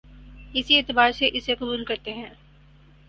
اسی 0.53 0.77
اعتبار 0.77 1.11
سے 1.11 1.29
اسے 1.33 1.55
قبول 1.55 1.83
کرتے 1.85 2.13
ہیں 2.13 2.29